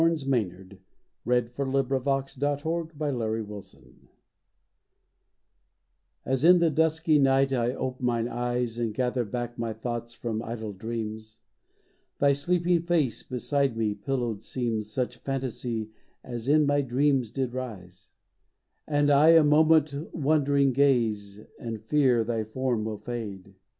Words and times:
What 0.03 0.19
can 0.25 0.33
I 0.33 0.41
do 0.63 0.77
but 1.27 1.43
ever 1.59 1.65
know 1.67 1.81
thee 1.83 1.87
true! 1.87 2.89
XXII 2.89 2.93
NUPTIAL 2.97 3.61
SLEEP 3.61 3.85
AS 6.25 6.43
in 6.43 6.57
the 6.57 6.71
dusky 6.71 7.19
night 7.19 7.53
I 7.53 7.75
ope 7.75 8.01
mine 8.01 8.27
eyes 8.27 8.79
And 8.79 8.95
gather 8.95 9.23
back 9.23 9.59
my 9.59 9.73
thoughts 9.73 10.15
from 10.15 10.41
idle 10.41 10.73
dreams, 10.73 11.37
Thy 12.17 12.33
sleeping 12.33 12.81
face 12.81 13.21
beside 13.21 13.77
me 13.77 13.93
pillowed 13.93 14.41
seems 14.41 14.91
Such 14.91 15.17
phantasy 15.17 15.91
as 16.23 16.47
in 16.47 16.65
my 16.65 16.81
dreams 16.81 17.29
did 17.29 17.53
rise; 17.53 18.09
And 18.87 19.11
I 19.11 19.33
a 19.33 19.43
moment 19.43 19.93
wondering 20.15 20.73
gaze 20.73 21.41
and 21.59 21.79
fear 21.79 22.23
Thy 22.23 22.43
form 22.43 22.85
will 22.85 22.97
fade. 22.97 23.53